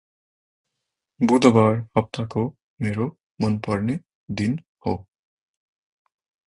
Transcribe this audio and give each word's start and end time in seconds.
बुधबार 1.19 1.75
हप्ताको 1.97 2.47
मेरो 2.81 3.07
मनपर्ने 3.41 3.99
दिन 4.31 4.59
हो। 4.85 4.97